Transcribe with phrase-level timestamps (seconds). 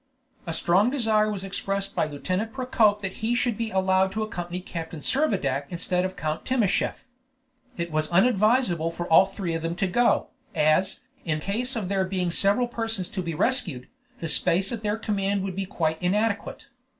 [0.47, 4.59] A strong desire was expressed by Lieutenant Procope that he should be allowed to accompany
[4.59, 7.05] Captain Servadac instead of Count Timascheff.
[7.77, 12.03] It was unadvisable for all three of them to go, as, in case of there
[12.05, 16.65] being several persons to be rescued, the space at their command would be quite inadequate.